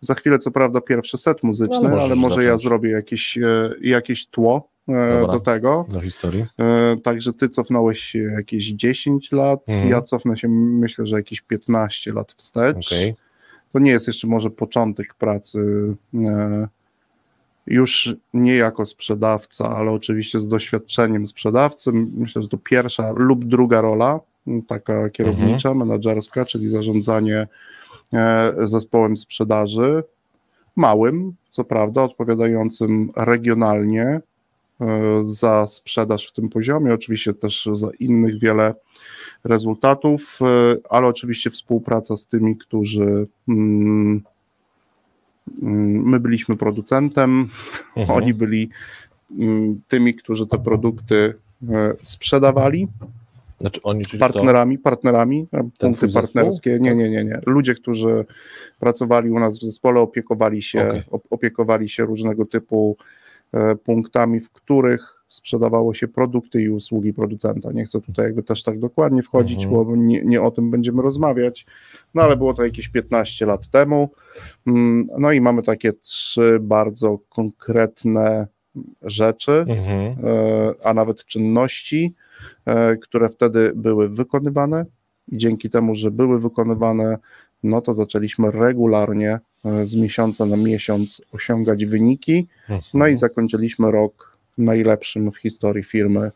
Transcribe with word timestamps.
Za 0.00 0.14
chwilę, 0.14 0.38
co 0.38 0.50
prawda, 0.50 0.80
pierwszy 0.80 1.18
set 1.18 1.42
muzyczny, 1.42 1.88
No, 1.88 1.96
ale 2.00 2.16
może 2.16 2.40
ja 2.40 2.48
zacząć. 2.48 2.62
zrobię 2.62 2.90
jakieś, 2.90 3.38
e, 3.38 3.70
jakieś 3.80 4.26
tło 4.26 4.68
e, 4.88 5.20
Dobra. 5.20 5.32
do 5.34 5.40
tego. 5.40 5.86
Do 5.88 6.00
historii. 6.00 6.46
E, 6.58 6.96
Także 7.02 7.32
ty 7.32 7.48
cofnąłeś 7.48 8.00
się 8.00 8.18
jakieś 8.18 8.64
10 8.64 9.32
lat, 9.32 9.60
Mhm. 9.68 9.88
ja 9.90 10.00
cofnę 10.02 10.36
się 10.36 10.48
myślę, 10.48 11.06
że 11.06 11.16
jakieś 11.16 11.40
15 11.40 12.12
lat 12.12 12.32
wstecz. 12.32 12.86
Okej. 12.92 13.14
To 13.72 13.78
nie 13.78 13.90
jest 13.90 14.06
jeszcze 14.06 14.26
może 14.26 14.50
początek 14.50 15.14
pracy 15.14 15.58
już 17.66 18.16
nie 18.34 18.54
jako 18.54 18.86
sprzedawca, 18.86 19.76
ale 19.76 19.90
oczywiście 19.90 20.40
z 20.40 20.48
doświadczeniem 20.48 21.26
sprzedawcy. 21.26 21.92
Myślę, 21.92 22.42
że 22.42 22.48
to 22.48 22.58
pierwsza 22.58 23.12
lub 23.16 23.44
druga 23.44 23.80
rola, 23.80 24.20
taka 24.68 25.10
kierownicza, 25.10 25.74
menedżerska, 25.74 26.44
czyli 26.44 26.68
zarządzanie 26.70 27.46
zespołem 28.62 29.16
sprzedaży. 29.16 30.02
Małym, 30.76 31.34
co 31.50 31.64
prawda, 31.64 32.02
odpowiadającym 32.02 33.10
regionalnie 33.16 34.02
e, 34.04 34.20
za 35.26 35.66
sprzedaż 35.66 36.28
w 36.28 36.32
tym 36.32 36.48
poziomie, 36.48 36.94
oczywiście 36.94 37.34
też 37.34 37.68
za 37.72 37.88
innych 38.00 38.38
wiele 38.38 38.74
rezultatów, 39.44 40.38
e, 40.42 40.76
ale 40.90 41.06
oczywiście 41.06 41.50
współpraca 41.50 42.16
z 42.16 42.26
tymi, 42.26 42.56
którzy 42.56 43.26
mm, 43.48 44.22
mm, 45.62 46.08
my 46.08 46.20
byliśmy 46.20 46.56
producentem, 46.56 47.48
Mhm. 47.96 48.18
oni 48.18 48.34
byli 48.34 48.70
mm, 49.38 49.80
tymi, 49.88 50.14
którzy 50.14 50.46
te 50.46 50.58
produkty 50.58 51.34
e, 51.70 51.94
sprzedawali, 52.02 52.88
Znaczy 53.60 53.80
oni, 53.82 54.02
czyli 54.02 54.18
kto? 54.22 54.32
partnerami, 54.32 54.78
partnerami, 54.78 55.46
e, 55.52 55.58
punkty 55.58 55.78
twój 55.78 56.10
zespół? 56.10 56.22
partnerskie. 56.22 56.78
Nie, 56.80 56.94
nie, 56.94 57.10
nie, 57.10 57.24
nie. 57.24 57.40
Ludzie, 57.46 57.74
którzy 57.74 58.24
pracowali 58.78 59.30
u 59.30 59.38
nas 59.38 59.58
w 59.58 59.62
zespole, 59.62 60.00
opiekowali 60.00 60.62
się, 60.62 61.02
op- 61.10 61.26
opiekowali 61.30 61.88
się 61.88 62.04
różnego 62.04 62.44
typu 62.46 62.96
e, 63.52 63.76
punktami, 63.76 64.40
w 64.40 64.50
których 64.50 65.24
sprzedawało 65.28 65.94
się 65.94 66.08
produkty 66.08 66.62
i 66.62 66.68
usługi 66.68 67.12
producenta. 67.14 67.72
Nie 67.72 67.84
chcę 67.84 68.00
tutaj 68.00 68.24
jakby 68.24 68.42
też 68.42 68.62
tak 68.62 68.78
dokładnie 68.78 69.22
wchodzić, 69.22 69.64
Mhm. 69.64 69.84
bo 69.84 69.96
nie, 69.96 70.22
nie 70.24 70.42
o 70.42 70.50
tym 70.50 70.70
będziemy 70.70 71.02
rozmawiać, 71.02 71.66
no 72.14 72.22
ale 72.22 72.36
było 72.36 72.54
to 72.54 72.64
jakieś 72.64 72.88
15 72.88 73.46
lat 73.46 73.68
temu. 73.68 74.08
Mm, 74.66 75.08
No 75.18 75.32
i 75.32 75.40
mamy 75.40 75.62
takie 75.62 75.92
trzy 75.92 76.58
bardzo 76.60 77.18
konkretne 77.28 78.46
rzeczy, 79.02 79.52
Mhm. 79.68 79.92
e, 79.96 80.14
a 80.86 80.94
nawet 80.94 81.24
czynności, 81.24 82.14
e, 82.66 82.96
które 82.96 83.28
wtedy 83.28 83.72
były 83.76 84.08
wykonywane. 84.08 84.84
I 85.32 85.38
dzięki 85.38 85.70
temu, 85.70 85.94
że 85.94 86.10
były 86.10 86.40
wykonywane, 86.40 87.18
no 87.62 87.80
to 87.80 87.94
zaczęliśmy 87.94 88.50
regularnie 88.50 89.38
e, 89.64 89.84
z 89.86 89.94
miesiąca 89.96 90.46
na 90.46 90.56
miesiąc 90.56 91.22
osiągać 91.32 91.84
wyniki. 91.86 92.46
No 92.94 93.06
i 93.06 93.16
zakończyliśmy 93.16 93.90
rok 93.90 94.36
najlepszym 94.58 95.30
w 95.32 95.36
historii 95.36 95.84
firmy, 95.84 96.30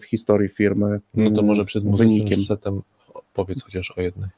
w 0.00 0.04
historii 0.04 0.48
firmy 0.48 1.00
No 1.14 1.30
to 1.30 1.42
może 1.42 1.64
przed 1.64 1.96
wynikiem. 1.96 2.38
setem 2.38 2.82
powiedz 3.34 3.62
chociaż 3.62 3.90
o 3.96 4.00
jednej. 4.00 4.28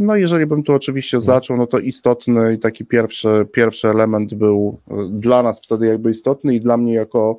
No 0.00 0.16
jeżeli 0.16 0.46
bym 0.46 0.62
tu 0.62 0.72
oczywiście 0.74 1.20
zaczął, 1.20 1.56
no 1.56 1.66
to 1.66 1.78
istotny 1.78 2.54
i 2.54 2.58
taki 2.58 2.84
pierwszy, 2.84 3.46
pierwszy 3.52 3.88
element 3.88 4.34
był 4.34 4.78
e, 4.90 4.94
dla 5.10 5.42
nas 5.42 5.60
wtedy 5.60 5.86
jakby 5.86 6.10
istotny 6.10 6.54
i 6.54 6.60
dla 6.60 6.76
mnie 6.76 6.94
jako 6.94 7.38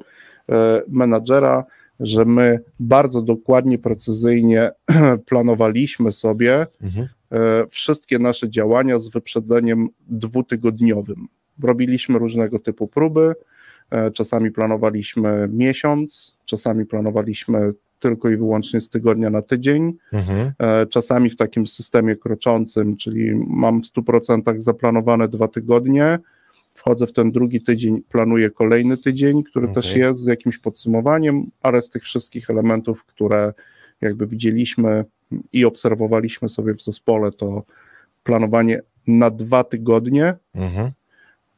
e, 0.50 0.82
menadżera, 0.88 1.64
że 2.00 2.26
my 2.26 2.60
bardzo 2.80 3.22
dokładnie, 3.22 3.80
precyzyjnie 3.80 4.72
planowaliśmy 5.30 6.12
sobie 6.12 6.68
Mhm. 6.82 7.08
e, 7.32 7.68
wszystkie 7.70 8.20
nasze 8.20 8.50
działania 8.50 9.00
z 9.00 9.08
wyprzedzeniem 9.08 9.90
dwutygodniowym. 10.08 11.28
Robiliśmy 11.64 12.20
różnego 12.20 12.60
typu 12.60 12.88
próby, 12.88 13.34
czasami 14.14 14.52
planowaliśmy 14.52 15.50
miesiąc, 15.54 16.38
czasami 16.46 16.86
planowaliśmy 16.86 17.70
tylko 18.02 18.30
i 18.30 18.38
wyłącznie 18.38 18.82
z 18.82 18.90
tygodnia 18.90 19.30
na 19.30 19.42
tydzień, 19.42 19.94
Mhm. 20.14 20.52
e, 20.60 20.86
czasami 20.86 21.30
w 21.30 21.36
takim 21.36 21.68
systemie 21.68 22.16
kroczącym, 22.16 22.98
czyli 22.98 23.36
mam 23.48 23.82
w 23.82 23.86
100% 23.86 24.62
zaplanowane 24.62 25.28
dwa 25.28 25.48
tygodnie, 25.48 26.20
wchodzę 26.74 27.08
w 27.08 27.14
ten 27.14 27.32
drugi 27.32 27.62
tydzień, 27.62 28.02
planuję 28.10 28.50
kolejny 28.50 28.98
tydzień, 28.98 29.44
który 29.44 29.68
też 29.74 29.96
jest 29.96 30.20
z 30.20 30.26
jakimś 30.26 30.58
podsumowaniem, 30.58 31.52
ale 31.62 31.82
z 31.82 31.90
tych 31.90 32.04
wszystkich 32.04 32.50
elementów, 32.50 33.06
które 33.06 33.54
jakby 34.02 34.28
widzieliśmy 34.28 35.06
i 35.54 35.66
obserwowaliśmy 35.66 36.50
sobie 36.50 36.74
w 36.74 36.82
zespole, 36.82 37.32
to 37.32 37.64
planowanie 38.24 38.82
na 39.08 39.30
dwa 39.30 39.64
tygodnie 39.64 40.34
Mhm. 40.56 40.92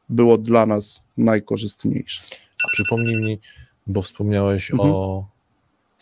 było 0.08 0.38
dla 0.38 0.66
nas 0.66 1.00
najkorzystniejsze. 1.18 2.22
A 2.64 2.68
przypomnij 2.72 3.16
mi, 3.16 3.40
bo 3.86 4.02
wspomniałeś 4.02 4.70
Mhm. 4.70 4.90
o 4.92 5.26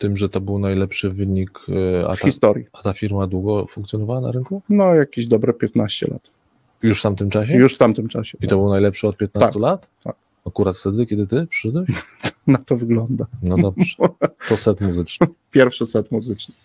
tym, 0.03 0.17
że 0.17 0.29
to 0.29 0.41
był 0.41 0.59
najlepszy 0.59 1.09
wynik, 1.09 1.59
e, 1.99 2.07
a 2.09 2.15
W 2.15 2.19
ta, 2.19 2.25
historii. 2.27 2.65
a 2.73 2.81
ta 2.81 2.93
firma 2.93 3.27
długo 3.27 3.65
funkcjonowała 3.67 4.21
na 4.21 4.31
rynku? 4.31 4.61
No, 4.69 4.95
jakieś 4.95 5.27
dobre 5.27 5.53
15 5.53 6.07
lat. 6.07 6.21
Już 6.83 6.99
w 6.99 7.03
tamtym 7.03 7.29
czasie? 7.29 7.53
Już 7.53 7.75
w 7.75 7.77
tamtym 7.77 8.07
czasie. 8.07 8.37
I 8.41 8.47
to 8.47 8.55
był 8.57 8.69
najlepszy 8.69 9.07
od 9.07 9.17
15 9.17 9.47
Tak, 9.53 9.61
lat? 9.61 9.87
tak. 10.03 10.15
Akurat 10.47 10.77
wtedy, 10.77 11.05
kiedy 11.05 11.27
ty 11.27 11.47
przyszedłeś? 11.47 11.89
Na 12.47 12.57
to 12.57 12.77
wygląda. 12.77 13.25
No 13.43 13.57
dobrze. 13.57 13.95
To 14.49 14.57
set 14.57 14.81
muzyczny. 14.81 15.27
Pierwszy 15.51 15.85
set 15.85 16.11
muzyczny. 16.11 16.55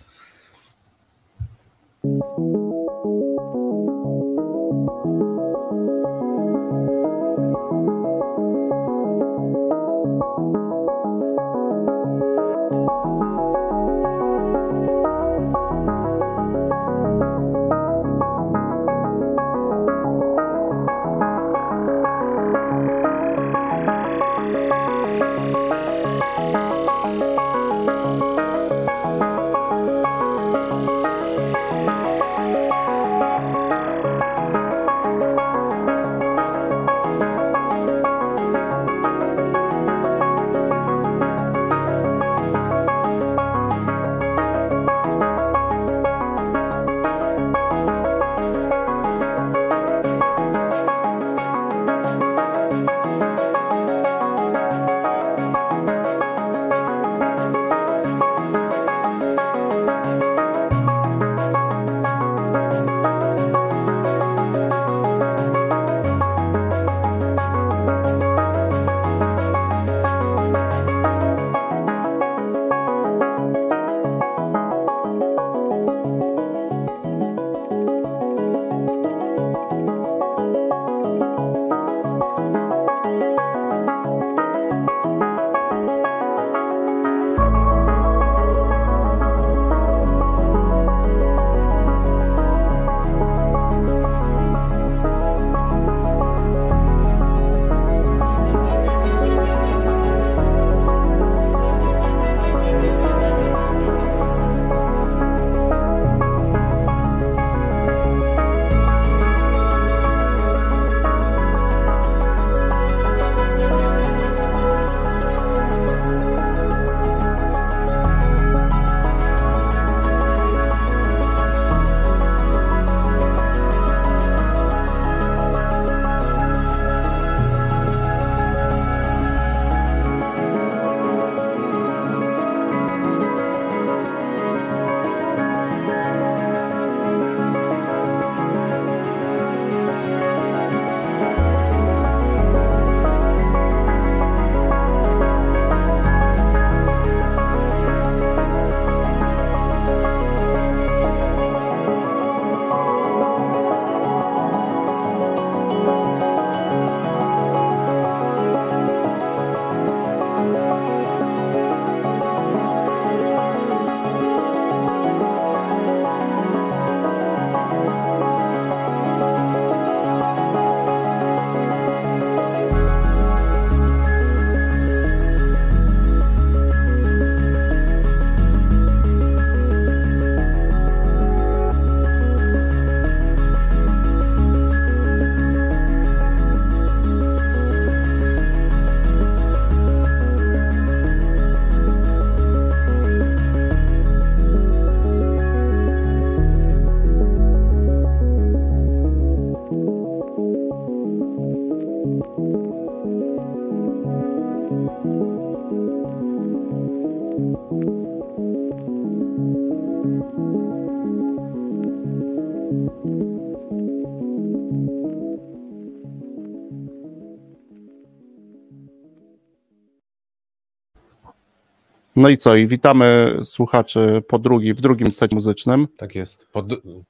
No 222.18 222.28
i 222.28 222.36
co? 222.36 222.56
I 222.56 222.66
witamy 222.66 223.36
słuchaczy 223.44 224.22
po 224.28 224.38
drugi, 224.38 224.74
w 224.74 224.80
drugim 224.80 225.12
secie 225.12 225.34
muzycznym. 225.36 225.88
Tak 225.96 226.14
jest. 226.14 226.46
Po, 226.52 226.64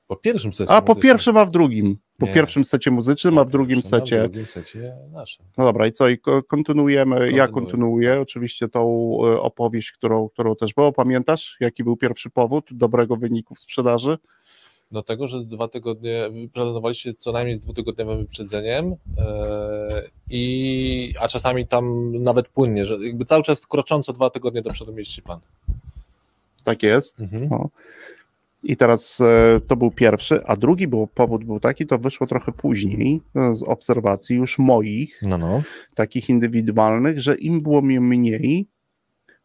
po 0.06 0.16
pierwszym 0.16 0.52
secie. 0.52 0.70
A 0.72 0.82
po 0.82 0.93
muzycznym. 0.93 1.02
pierwszym, 1.12 1.37
a 1.37 1.44
w 1.44 1.50
drugim. 1.50 1.96
Po 2.19 2.26
Nie. 2.26 2.34
pierwszym 2.34 2.64
secie 2.64 2.90
muzycznym, 2.90 3.38
a 3.38 3.44
w 3.44 3.50
drugim 3.50 3.76
Pierwszym, 3.76 4.00
secie. 4.00 4.19
W 4.19 4.22
drugim 4.22 4.46
secie 4.46 4.93
naszym. 5.12 5.46
No 5.58 5.64
dobra, 5.64 5.87
i 5.87 5.93
co? 5.93 6.08
I 6.08 6.19
ko- 6.19 6.43
kontynuujemy. 6.43 7.16
Ja 7.16 7.20
Kontynuuj. 7.20 7.50
kontynuuję 7.52 8.20
oczywiście 8.20 8.69
tą 8.69 8.81
e, 9.25 9.40
opowieść, 9.40 9.93
którą, 9.93 10.28
którą 10.28 10.56
też 10.56 10.75
było. 10.75 10.93
Pamiętasz, 10.93 11.56
jaki 11.60 11.84
był 11.84 11.96
pierwszy 11.96 12.31
powód 12.31 12.69
dobrego 12.72 13.16
wyniku 13.16 13.55
w 13.55 13.58
sprzedaży? 13.60 14.19
Do 14.90 15.02
tego, 15.02 15.29
że 15.29 15.44
dwa 15.44 15.69
tygodnie, 15.69 16.31
planowaliście 16.52 17.14
co 17.14 17.32
najmniej 17.32 17.55
z 17.55 17.61
dwutygodniowym 17.61 18.19
wyprzedzeniem, 18.19 18.94
e, 19.19 20.02
i, 20.31 21.14
a 21.20 21.29
czasami 21.29 21.67
tam 21.67 22.12
nawet 22.23 22.49
płynnie, 22.49 22.85
że 22.85 22.96
jakby 23.06 23.25
cały 23.25 23.43
czas 23.43 23.67
krocząco 23.67 24.12
dwa 24.12 24.31
tygodnie 24.31 24.62
do 24.62 24.70
przodu 24.70 24.93
mieści 24.93 25.23
pan. 25.23 25.40
Tak 26.64 26.82
jest. 26.82 27.20
Mhm. 27.20 27.49
No. 27.50 27.69
I 28.62 28.76
teraz 28.76 29.20
e, 29.20 29.61
to 29.69 29.76
był 29.76 29.90
pierwszy, 29.90 30.44
a 30.46 30.56
drugi 30.56 30.88
był, 30.88 31.06
powód 31.06 31.44
był 31.44 31.61
taki, 31.61 31.87
to 31.87 31.99
wyszło 31.99 32.26
trochę 32.26 32.52
później 32.52 33.20
e, 33.37 33.55
z 33.55 33.62
obserwacji 33.62 34.37
już 34.37 34.58
moich, 34.58 35.20
No, 35.23 35.38
no. 35.38 35.62
takich 35.94 36.29
indywidualnych, 36.29 37.20
że 37.20 37.34
im 37.34 37.61
było 37.61 37.82
mnie 37.82 38.00
mniej, 38.00 38.67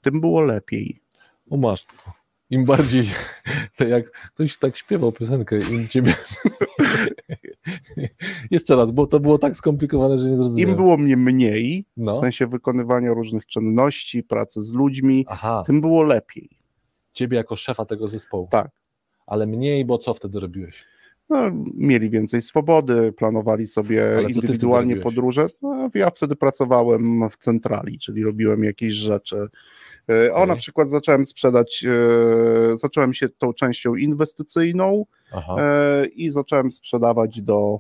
tym 0.01 0.21
było 0.21 0.41
lepiej. 0.41 0.99
O 1.49 1.57
masz 1.57 1.85
tylko. 1.85 2.22
Im 2.53 2.65
bardziej, 2.65 3.05
to 3.77 3.87
jak 3.87 4.11
ktoś 4.11 4.57
tak 4.57 4.77
śpiewał 4.77 5.11
piosenkę, 5.11 5.59
im 5.59 5.87
ciebie... 5.87 6.15
Jeszcze 8.51 8.75
raz, 8.75 8.91
bo 8.91 9.07
to 9.07 9.19
było 9.19 9.37
tak 9.37 9.55
skomplikowane, 9.55 10.17
że 10.17 10.29
nie 10.29 10.37
zrozumiałem. 10.37 10.69
Im 10.69 10.75
było 10.75 10.97
mnie 10.97 11.17
mniej, 11.17 11.85
No. 11.97 12.11
w 12.11 12.19
sensie 12.19 12.47
wykonywania 12.47 13.13
różnych 13.13 13.45
czynności, 13.45 14.23
pracy 14.23 14.61
z 14.61 14.73
ludźmi, 14.73 15.25
Aha, 15.29 15.63
tym 15.65 15.81
było 15.81 16.03
lepiej. 16.03 16.49
ciebie 17.13 17.37
jako 17.37 17.55
szefa 17.55 17.85
tego 17.85 18.07
zespołu. 18.07 18.47
Tak. 18.51 18.71
Ale 19.27 19.47
mniej, 19.47 19.85
bo 19.85 19.97
co 19.97 20.13
wtedy 20.13 20.39
robiłeś? 20.39 20.83
No, 21.29 21.37
mieli 21.75 22.09
więcej 22.09 22.41
swobody, 22.41 23.11
planowali 23.13 23.67
sobie 23.67 24.15
Ale 24.17 24.29
indywidualnie 24.31 24.95
podróże. 24.95 25.47
No, 25.61 25.89
ja 25.93 26.09
wtedy 26.09 26.35
pracowałem 26.35 27.29
w 27.29 27.37
centrali, 27.37 27.99
czyli 27.99 28.23
robiłem 28.23 28.63
jakieś 28.63 28.93
rzeczy. 28.93 29.47
E, 30.09 30.31
O, 30.33 30.35
Okej. 30.35 30.47
na 30.47 30.55
przykład 30.55 30.89
zacząłem 30.89 31.25
sprzedać, 31.25 31.85
e, 32.73 32.77
zacząłem 32.77 33.13
się 33.13 33.29
tą 33.29 33.53
częścią 33.53 33.95
inwestycyjną 33.95 35.05
Aha, 35.33 35.55
e, 35.59 36.05
i 36.05 36.29
zacząłem 36.29 36.71
sprzedawać 36.71 37.41
do, 37.41 37.79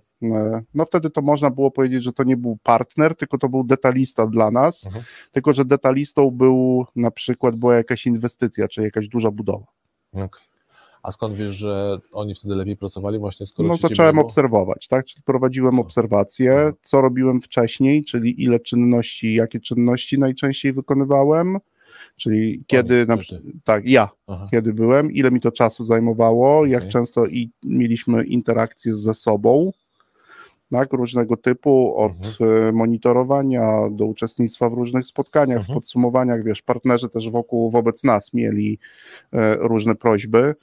no 0.73 0.85
wtedy 0.85 1.09
to 1.09 1.21
można 1.21 1.49
było 1.49 1.71
powiedzieć, 1.71 2.03
że 2.03 2.13
to 2.13 2.23
nie 2.23 2.37
był 2.37 2.57
partner, 2.63 3.15
tylko 3.15 3.37
to 3.37 3.49
był 3.49 3.63
detalista 3.63 4.27
dla 4.27 4.51
nas, 4.51 4.85
Mhm. 4.85 5.03
tylko 5.31 5.53
że 5.53 5.65
detalistą 5.65 6.31
był 6.31 6.85
na 6.95 7.11
przykład 7.11 7.55
była 7.55 7.75
jakaś 7.75 8.07
inwestycja, 8.07 8.67
czy 8.67 8.81
jakaś 8.81 9.07
duża 9.07 9.31
budowa. 9.31 9.65
okej. 10.13 10.52
A 11.03 11.11
skąd 11.11 11.35
wiesz, 11.35 11.55
że 11.55 11.97
oni 12.11 12.35
wtedy 12.35 12.55
lepiej 12.55 12.77
pracowali 12.77 13.19
właśnie, 13.19 13.45
skoro 13.47 13.69
No 13.69 13.77
zacząłem 13.77 14.15
było? 14.15 14.25
obserwować, 14.25 14.87
tak? 14.87 15.05
Czyli 15.05 15.23
prowadziłem 15.23 15.79
obserwacje, 15.79 16.73
co 16.81 17.01
robiłem 17.01 17.41
wcześniej, 17.41 18.03
czyli 18.03 18.43
ile 18.43 18.59
czynności, 18.59 19.33
jakie 19.33 19.59
czynności 19.59 20.19
najczęściej 20.19 20.73
wykonywałem, 20.73 21.57
czyli 22.15 22.63
kiedy, 22.67 23.05
na, 23.05 23.17
tak, 23.63 23.85
ja, 23.89 24.09
Aha. 24.27 24.47
kiedy 24.51 24.73
byłem, 24.73 25.11
ile 25.11 25.31
mi 25.31 25.41
to 25.41 25.51
czasu 25.51 25.83
zajmowało, 25.83 26.65
jak 26.65 26.81
Okej. 26.81 26.91
często 26.91 27.25
i 27.25 27.49
mieliśmy 27.63 28.23
interakcje 28.23 28.95
ze 28.95 29.13
sobą, 29.13 29.71
tak, 30.71 30.93
różnego 30.93 31.37
typu, 31.37 31.95
od 31.97 32.11
Mhm. 32.11 32.67
e, 32.67 32.71
monitorowania 32.71 33.89
do 33.91 34.05
uczestnictwa 34.05 34.69
w 34.69 34.73
różnych 34.73 35.07
spotkaniach, 35.07 35.57
Mhm. 35.57 35.73
w 35.73 35.77
podsumowaniach, 35.77 36.43
wiesz, 36.43 36.61
partnerzy 36.61 37.09
też 37.09 37.29
wokół, 37.29 37.71
wobec 37.71 38.03
nas 38.03 38.33
mieli 38.33 38.79
e, 39.33 39.55
różne 39.55 39.95
prośby, 39.95 40.55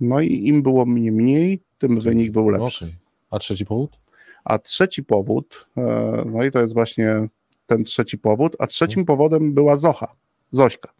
no 0.00 0.20
i 0.20 0.46
im 0.46 0.62
było 0.62 0.86
mnie 0.86 1.12
mniej, 1.12 1.60
tym 1.78 2.00
wynik 2.00 2.32
był 2.32 2.48
lepszy. 2.48 2.84
Okej. 2.84 2.96
A 3.30 3.38
trzeci 3.38 3.66
powód? 3.66 3.98
A 4.44 4.58
trzeci 4.58 5.04
powód, 5.04 5.66
e, 5.76 6.22
no 6.26 6.44
i 6.44 6.50
to 6.50 6.60
jest 6.60 6.74
właśnie 6.74 7.28
ten 7.66 7.84
trzeci 7.84 8.18
powód, 8.18 8.56
a 8.58 8.66
trzecim 8.66 9.04
powodem 9.04 9.54
była 9.54 9.76
Zocha, 9.76 10.14
Zośka. 10.50 10.92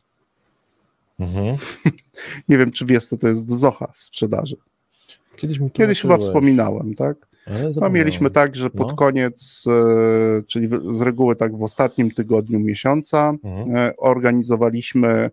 Mhm. 1.20 1.56
Nie 2.48 2.58
wiem, 2.58 2.70
czy 2.72 2.84
wiesz, 2.86 3.06
co 3.06 3.16
to 3.16 3.28
jest 3.28 3.48
Zocha 3.50 3.92
w 3.96 4.04
sprzedaży. 4.04 4.56
Kiedyś 5.36 5.58
mi 5.60 5.70
Kiedyś 5.70 6.00
chyba 6.02 6.18
wspominałem, 6.18 6.94
tak? 6.94 7.28
No, 7.80 7.90
mieliśmy 7.90 8.30
tak, 8.30 8.56
że 8.56 8.70
pod 8.70 8.88
No. 8.88 8.94
koniec, 8.94 9.64
e, 9.68 10.42
czyli 10.42 10.68
z 10.68 11.00
reguły 11.00 11.36
tak 11.36 11.56
w 11.56 11.62
ostatnim 11.62 12.10
tygodniu 12.10 12.60
miesiąca, 12.60 13.32
Mhm. 13.44 13.76
e, 13.76 13.96
organizowaliśmy, 13.96 15.30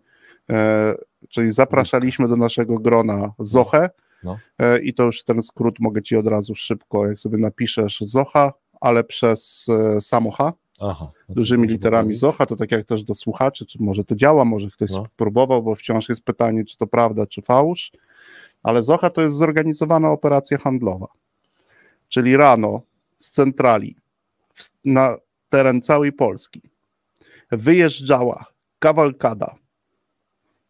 czyli 1.28 1.52
zapraszaliśmy 1.52 2.28
do 2.28 2.36
naszego 2.36 2.78
grona 2.78 3.32
Zochę 3.38 3.90
No. 4.24 4.38
e, 4.58 4.78
i 4.78 4.94
to 4.94 5.02
już 5.02 5.24
ten 5.24 5.42
skrót 5.42 5.80
mogę 5.80 6.02
ci 6.02 6.16
od 6.16 6.26
razu 6.26 6.54
szybko, 6.54 7.06
jak 7.06 7.18
sobie 7.18 7.38
napiszesz 7.38 8.00
Zocha, 8.00 8.52
ale 8.80 9.04
przez 9.04 9.66
e, 9.68 10.00
samocha, 10.00 10.52
Aha. 10.80 11.10
No 11.28 11.34
dużymi 11.34 11.68
literami. 11.68 12.16
Zocha, 12.16 12.46
to 12.46 12.56
tak 12.56 12.72
jak 12.72 12.84
też 12.84 13.04
do 13.04 13.14
słuchaczy, 13.14 13.66
czy 13.66 13.82
może 13.82 14.04
to 14.04 14.14
działa, 14.16 14.44
może 14.44 14.70
ktoś 14.70 14.90
No. 14.90 15.04
spróbował, 15.04 15.62
bo 15.62 15.74
wciąż 15.74 16.08
jest 16.08 16.22
pytanie, 16.24 16.64
czy 16.64 16.76
to 16.76 16.86
prawda, 16.86 17.26
czy 17.26 17.42
fałsz, 17.42 17.92
ale 18.62 18.82
Zocha 18.82 19.10
to 19.10 19.22
jest 19.22 19.34
zorganizowana 19.36 20.10
operacja 20.10 20.58
handlowa, 20.58 21.06
czyli 22.08 22.36
rano 22.36 22.80
z 23.18 23.30
centrali 23.30 23.96
w, 24.54 24.62
na 24.84 25.16
teren 25.48 25.82
całej 25.82 26.12
Polski 26.12 26.60
wyjeżdżała 27.50 28.44
kawalkada 28.78 29.54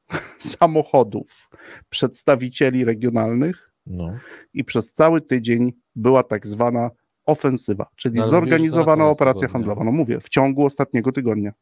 samochodów 0.38 1.50
przedstawicieli 1.90 2.84
regionalnych 2.84 3.72
No. 3.86 4.18
i 4.54 4.64
przez 4.64 4.92
cały 4.92 5.20
tydzień 5.20 5.72
była 5.94 6.22
tak 6.22 6.46
zwana 6.46 6.90
ofensywa, 7.26 7.86
czyli 7.96 8.18
No, 8.18 8.26
zorganizowana 8.26 9.06
operacja 9.08 9.40
tygodnia. 9.40 9.52
handlowa. 9.52 9.84
No 9.84 9.92
mówię, 9.92 10.20
w 10.20 10.28
ciągu 10.28 10.64
ostatniego 10.64 11.12
tygodnia. 11.12 11.52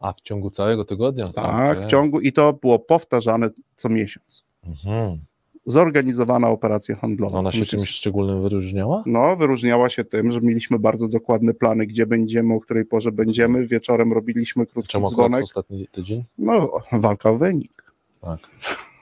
A 0.00 0.12
w 0.12 0.20
ciągu 0.20 0.50
całego 0.50 0.84
tygodnia? 0.84 1.32
Tak, 1.32 1.76
Okej. 1.76 1.86
w 1.88 1.90
ciągu 1.90 2.20
i 2.20 2.32
to 2.32 2.52
było 2.52 2.78
powtarzane 2.78 3.50
co 3.76 3.88
miesiąc. 3.88 4.44
Mhm. 4.64 5.24
Zorganizowana 5.66 6.48
operacja 6.48 6.96
handlowa. 6.96 7.38
Ona 7.38 7.52
się 7.52 7.64
czymś 7.64 7.88
szczególnym 7.88 8.42
wyróżniała? 8.42 9.02
No, 9.06 9.36
wyróżniała 9.36 9.88
się 9.88 10.04
tym, 10.04 10.32
że 10.32 10.40
mieliśmy 10.40 10.78
bardzo 10.78 11.08
dokładne 11.08 11.54
plany, 11.54 11.86
gdzie 11.86 12.06
będziemy, 12.06 12.54
o 12.54 12.60
której 12.60 12.84
porze 12.84 13.12
będziemy. 13.12 13.66
Wieczorem 13.66 14.12
robiliśmy 14.12 14.66
krótki 14.66 14.92
Czemu 14.92 15.10
dzwonek. 15.10 15.42
ostatni 15.42 15.88
tydzień? 15.92 16.24
No, 16.38 16.70
walka 16.92 17.30
o 17.30 17.38
wynik. 17.38 17.92
Tak. 18.20 18.40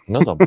No 0.09 0.21
dobra. 0.21 0.47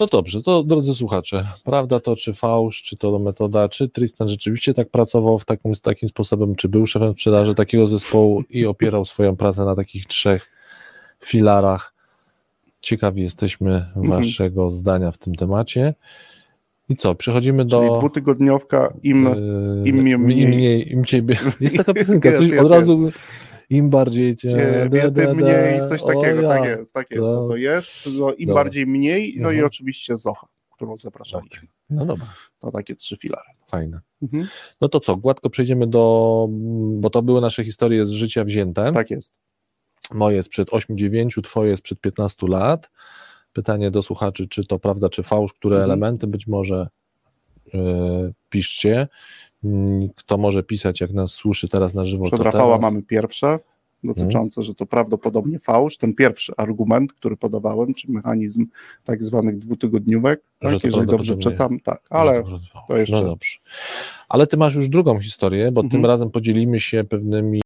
No 0.00 0.06
dobrze, 0.06 0.42
to 0.42 0.62
drodzy 0.62 0.94
słuchacze, 0.94 1.48
prawda 1.64 2.00
to 2.00 2.16
czy 2.16 2.34
fałsz, 2.34 2.82
czy 2.82 2.96
to 2.96 3.18
metoda, 3.18 3.68
czy 3.68 3.88
Tristan 3.88 4.28
rzeczywiście 4.28 4.74
tak 4.74 4.90
pracował 4.90 5.38
w 5.38 5.44
takim, 5.44 5.72
takim 5.74 6.08
sposobem, 6.08 6.54
czy 6.54 6.68
był 6.68 6.86
szefem 6.86 7.12
sprzedaży 7.12 7.54
takiego 7.54 7.86
zespołu 7.86 8.42
i 8.50 8.66
opierał 8.66 9.04
swoją 9.04 9.36
pracę 9.36 9.64
na 9.64 9.76
takich 9.76 10.06
trzech 10.06 10.46
filarach. 11.24 11.94
Ciekawi 12.80 13.22
jesteśmy 13.22 13.74
Mhm. 13.74 14.06
waszego 14.08 14.70
zdania 14.70 15.12
w 15.12 15.18
tym 15.18 15.34
temacie. 15.34 15.94
I 16.88 16.96
co, 16.96 17.14
przechodzimy 17.14 17.64
do... 17.64 17.80
Czyli 17.80 17.98
dwutygodniówka 17.98 18.92
im 19.02 19.24
Yy, 19.24 19.88
im 19.88 20.08
im, 20.08 20.20
mniej. 20.20 20.46
mniej, 20.48 20.92
im 20.92 21.04
ciebie. 21.04 21.36
Jest 21.60 21.76
taka 21.76 21.94
piosenka, 21.94 22.28
Jest, 22.28 22.40
coś 22.40 22.50
jest, 22.50 22.64
od 22.64 22.70
razu 22.70 23.10
im 23.70 23.90
bardziej 23.90 24.36
cię. 24.36 24.50
ciebie, 24.50 25.10
tym 25.10 25.36
mniej, 25.36 25.80
coś 25.88 26.02
takiego, 26.02 26.42
ja. 26.42 26.48
tak 26.48 26.64
jest, 26.64 26.92
tak 26.94 27.10
jest, 27.10 27.20
To- 27.22 27.42
to, 27.42 27.48
to 27.48 27.56
jest, 27.56 28.08
no, 28.18 28.32
im 28.34 28.46
Dobra. 28.48 28.64
bardziej 28.64 28.86
mniej, 28.86 29.34
no 29.36 29.48
i 29.50 29.52
Mhm. 29.54 29.66
oczywiście 29.66 30.16
Zocha, 30.16 30.46
którą 30.76 30.96
zapraszaliśmy. 30.96 31.68
No 31.90 32.06
dobra, 32.06 32.26
To 32.58 32.70
takie 32.70 32.94
trzy 32.94 33.16
filary. 33.16 33.48
fajne. 33.70 34.00
Mhm. 34.22 34.46
No 34.80 34.88
to 34.88 35.00
co, 35.00 35.16
gładko 35.16 35.50
przejdziemy 35.50 35.86
do, 35.86 36.46
bo 37.00 37.10
to 37.10 37.22
były 37.22 37.40
nasze 37.40 37.64
historie 37.64 38.06
z 38.06 38.10
życia 38.10 38.44
wzięte. 38.44 38.92
Tak 38.92 39.10
jest. 39.10 39.38
Moje 40.14 40.42
sprzed 40.42 40.68
8-9, 40.70 41.42
twoje 41.42 41.76
sprzed 41.76 42.00
15 42.00 42.46
lat. 42.48 42.90
Pytanie 43.52 43.90
do 43.90 44.02
słuchaczy, 44.02 44.46
czy 44.48 44.64
to 44.66 44.78
prawda, 44.78 45.08
czy 45.08 45.22
fałsz, 45.22 45.52
które 45.52 45.76
Mhm. 45.76 45.90
elementy 45.90 46.26
być 46.26 46.46
może 46.46 46.88
yy, 47.74 48.32
piszcie. 48.50 49.08
Mm, 49.64 50.08
Kto 50.16 50.38
może 50.38 50.62
pisać, 50.62 51.00
jak 51.00 51.12
nas 51.12 51.30
słyszy 51.32 51.68
teraz 51.68 51.94
na 51.94 52.04
żywo, 52.04 52.24
Przed 52.24 52.38
to 52.38 52.44
Rafała 52.44 52.76
teraz. 52.78 52.92
mamy 52.92 53.02
pierwsze, 53.02 53.58
dotyczące, 54.04 54.62
że 54.62 54.74
to 54.74 54.86
prawdopodobnie 54.86 55.58
fałsz. 55.58 55.96
Ten 55.96 56.14
pierwszy 56.14 56.52
argument, 56.56 57.12
który 57.12 57.36
podawałem, 57.36 57.94
czy 57.94 58.10
mechanizm 58.12 58.66
tak 59.04 59.24
zwanych 59.24 59.58
dwutygodniówek, 59.58 60.42
Że 60.62 60.70
tak, 60.72 60.80
to 60.80 60.86
jeżeli 60.88 61.06
dobrze 61.06 61.36
czytam, 61.36 61.80
tak, 61.80 62.00
ale 62.10 62.42
fałsz. 62.44 62.72
to 62.88 62.96
jeszcze- 62.96 63.14
No 63.16 63.22
dobrze. 63.24 63.58
Ale 64.28 64.46
ty 64.46 64.56
masz 64.56 64.74
już 64.74 64.88
drugą 64.88 65.20
historię, 65.20 65.72
bo 65.72 65.80
tym 65.82 65.86
Mhm. 65.88 66.04
razem 66.06 66.30
podzielimy 66.30 66.80
się 66.80 67.04
pewnymi 67.04 67.60